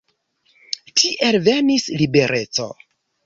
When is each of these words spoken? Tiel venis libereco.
Tiel 1.01 1.37
venis 1.49 1.85
libereco. 1.99 2.69